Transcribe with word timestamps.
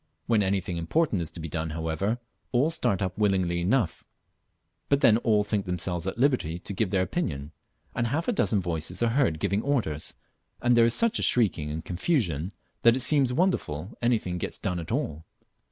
When 0.25 0.41
anything 0.41 0.77
important 0.77 1.21
is 1.21 1.29
to 1.29 1.39
be 1.39 1.47
done, 1.47 1.69
however, 1.77 2.17
all 2.51 2.71
start 2.71 3.03
up 3.03 3.15
willingly 3.19 3.61
enough, 3.61 4.03
but 4.89 5.01
then 5.01 5.17
all 5.17 5.43
think 5.43 5.67
themselves 5.67 6.07
at 6.07 6.17
liberty 6.17 6.57
to 6.57 6.73
give 6.73 6.89
their 6.89 7.03
opinion, 7.03 7.51
and 7.93 8.07
half 8.07 8.27
a 8.27 8.31
dozen 8.31 8.61
voices 8.61 9.03
are 9.03 9.09
heard 9.09 9.39
giving 9.39 9.61
orders, 9.61 10.15
and 10.59 10.75
there 10.75 10.85
is 10.85 10.95
such 10.95 11.19
a 11.19 11.21
shrieking 11.21 11.69
and 11.69 11.85
confusion 11.85 12.49
that 12.81 12.95
it 12.95 13.01
seems 13.01 13.31
wonderful 13.31 13.95
anything 14.01 14.39
gets 14.39 14.57
done 14.57 14.79
at 14.79 14.91
all. 14.91 15.23